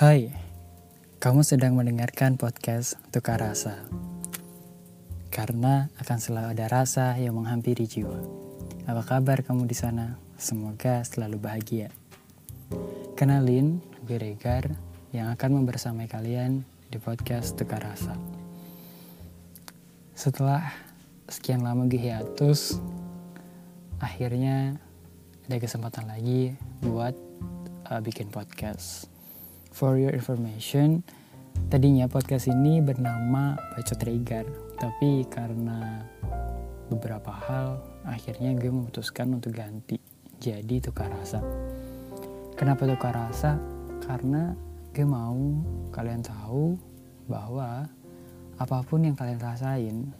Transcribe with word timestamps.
Hai, 0.00 0.32
kamu 1.20 1.44
sedang 1.44 1.76
mendengarkan 1.76 2.40
podcast 2.40 2.96
Tukar 3.12 3.36
Rasa. 3.36 3.84
Karena 5.28 5.92
akan 6.00 6.16
selalu 6.16 6.56
ada 6.56 6.72
rasa 6.72 7.20
yang 7.20 7.36
menghampiri 7.36 7.84
jiwa. 7.84 8.16
Apa 8.88 9.04
kabar 9.04 9.44
kamu 9.44 9.68
di 9.68 9.76
sana? 9.76 10.16
Semoga 10.40 11.04
selalu 11.04 11.36
bahagia. 11.36 11.92
Kenalin, 13.12 13.84
gue 14.08 14.16
Regar 14.16 14.72
yang 15.12 15.28
akan 15.36 15.60
membersamai 15.60 16.08
kalian 16.08 16.64
di 16.88 16.96
podcast 16.96 17.60
Tukar 17.60 17.84
Rasa. 17.84 18.16
Setelah 20.16 20.64
sekian 21.28 21.60
lama 21.60 21.84
gue 21.84 22.00
hiatus, 22.00 22.80
akhirnya 24.00 24.80
ada 25.44 25.60
kesempatan 25.60 26.08
lagi 26.08 26.56
buat 26.80 27.12
uh, 27.92 28.00
bikin 28.00 28.32
podcast. 28.32 29.19
For 29.70 29.94
your 29.94 30.10
information, 30.10 31.06
tadinya 31.70 32.10
podcast 32.10 32.50
ini 32.50 32.82
bernama 32.82 33.54
Bacot 33.78 34.02
Trigger, 34.02 34.42
tapi 34.74 35.22
karena 35.30 36.02
beberapa 36.90 37.30
hal, 37.30 37.78
akhirnya 38.02 38.50
gue 38.58 38.66
memutuskan 38.66 39.30
untuk 39.30 39.54
ganti 39.54 40.02
jadi 40.42 40.82
tukar 40.82 41.06
rasa. 41.14 41.38
Kenapa 42.58 42.82
tukar 42.82 43.14
rasa? 43.14 43.62
Karena 44.02 44.50
gue 44.90 45.06
mau 45.06 45.38
kalian 45.94 46.26
tahu 46.26 46.74
bahwa 47.30 47.86
apa 48.58 48.78
pun 48.82 49.06
yang 49.06 49.14
kalian 49.14 49.38
rasain, 49.38 50.10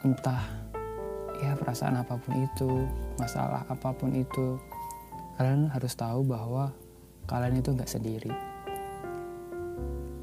entah 0.00 0.40
ya 1.44 1.52
perasaan 1.52 2.00
apa 2.00 2.16
pun 2.16 2.32
itu, 2.32 2.88
masalah 3.20 3.60
apa 3.68 3.92
pun 3.92 4.16
itu, 4.16 4.56
kalian 5.36 5.68
harus 5.68 5.92
tahu 5.92 6.24
bahwa 6.24 6.72
kalian 7.26 7.60
itu 7.60 7.74
nggak 7.74 7.90
sendiri. 7.90 8.32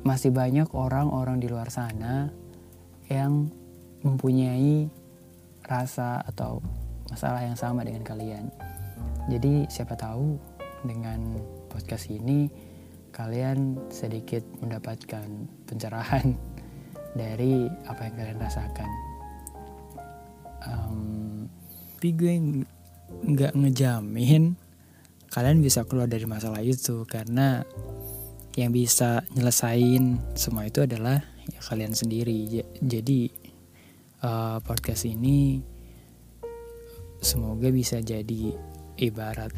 Masih 0.04 0.32
banyak 0.32 0.68
orang-orang 0.76 1.40
di 1.40 1.48
luar 1.48 1.72
sana 1.72 2.28
yang 3.08 3.48
mempunyai 4.04 4.88
rasa 5.64 6.20
atau 6.28 6.60
masalah 7.08 7.44
yang 7.44 7.56
sama 7.56 7.88
dengan 7.88 8.04
kalian. 8.04 8.52
Jadi 9.32 9.68
siapa 9.72 9.96
tahu 9.96 10.36
dengan 10.84 11.40
podcast 11.72 12.12
ini 12.12 12.52
kalian 13.16 13.80
sedikit 13.88 14.44
mendapatkan 14.60 15.28
pencerahan 15.64 16.36
dari 17.20 17.70
apa 17.88 18.02
yang 18.10 18.16
kalian 18.20 18.40
rasakan. 18.44 18.90
Um, 20.64 21.00
tapi 22.04 22.20
gue 22.20 22.36
nggak 23.24 23.56
ngejamin 23.56 24.60
kalian 25.34 25.66
bisa 25.66 25.82
keluar 25.90 26.06
dari 26.06 26.30
masalah 26.30 26.62
itu 26.62 27.10
karena 27.10 27.66
yang 28.54 28.70
bisa 28.70 29.26
nyelesain 29.34 30.22
semua 30.38 30.70
itu 30.70 30.86
adalah 30.86 31.26
ya 31.50 31.60
kalian 31.66 31.98
sendiri. 31.98 32.62
Jadi 32.78 33.34
uh, 34.22 34.62
podcast 34.62 35.10
ini 35.10 35.58
semoga 37.18 37.74
bisa 37.74 37.98
jadi 37.98 38.54
ibarat 39.02 39.50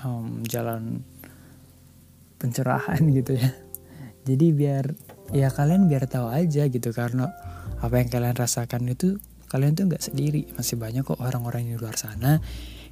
um, 0.00 0.40
jalan 0.48 1.04
pencerahan 2.40 3.04
gitu 3.20 3.36
ya. 3.36 3.52
Jadi 4.24 4.46
biar 4.56 4.96
ya 5.36 5.52
kalian 5.52 5.92
biar 5.92 6.08
tahu 6.08 6.32
aja 6.32 6.72
gitu 6.72 6.88
karena 6.96 7.28
apa 7.84 8.00
yang 8.00 8.08
kalian 8.08 8.32
rasakan 8.32 8.88
itu 8.88 9.20
kalian 9.52 9.76
tuh 9.76 9.92
nggak 9.92 10.00
sendiri 10.08 10.48
masih 10.56 10.80
banyak 10.80 11.04
kok 11.04 11.20
orang-orang 11.20 11.68
di 11.68 11.76
luar 11.76 12.00
sana 12.00 12.40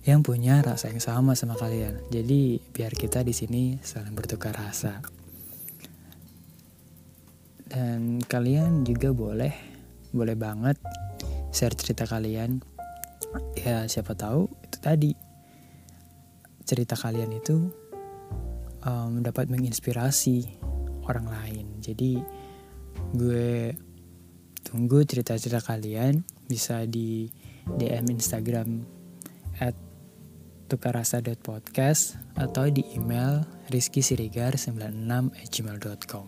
yang 0.06 0.22
punya 0.22 0.62
rasa 0.62 0.92
yang 0.92 1.02
sama 1.02 1.34
sama 1.34 1.58
kalian. 1.58 1.98
Jadi 2.12 2.62
biar 2.70 2.94
kita 2.94 3.26
di 3.26 3.34
sini 3.34 3.78
saling 3.82 4.14
bertukar 4.14 4.54
rasa. 4.54 5.02
Dan 7.68 8.22
kalian 8.24 8.86
juga 8.86 9.12
boleh, 9.12 9.52
boleh 10.14 10.36
banget 10.38 10.80
share 11.52 11.76
cerita 11.76 12.08
kalian. 12.08 12.62
Ya 13.58 13.84
siapa 13.90 14.16
tahu 14.16 14.48
itu 14.64 14.78
tadi 14.80 15.10
cerita 16.64 16.96
kalian 16.96 17.32
itu 17.36 17.68
um, 18.84 19.20
dapat 19.20 19.52
menginspirasi 19.52 20.48
orang 21.04 21.28
lain. 21.28 21.66
Jadi 21.80 22.20
gue 23.12 23.72
tunggu 24.64 25.00
cerita-cerita 25.04 25.64
kalian 25.64 26.20
bisa 26.44 26.84
di 26.84 27.28
DM 27.68 28.12
Instagram 28.12 28.84
at 29.60 29.87
tukarasa.podcast 30.68 32.20
atau 32.36 32.68
di 32.68 32.84
email 32.92 33.48
rizkysirigar96@gmail.com. 33.72 36.26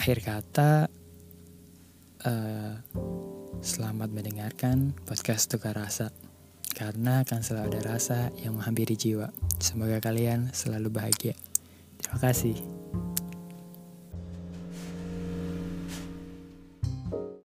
Akhir 0.00 0.18
kata, 0.24 0.88
uh, 2.24 2.72
selamat 3.60 4.08
mendengarkan 4.10 4.96
podcast 5.04 5.52
Tukar 5.52 5.76
Rasa 5.76 6.08
karena 6.74 7.22
akan 7.22 7.40
selalu 7.40 7.78
ada 7.78 7.94
rasa 7.94 8.34
yang 8.42 8.58
menghampiri 8.58 8.98
jiwa. 8.98 9.30
Semoga 9.62 10.02
kalian 10.02 10.50
selalu 10.50 10.90
bahagia. 10.90 11.38
Terima 12.00 12.18
kasih. 12.18 12.58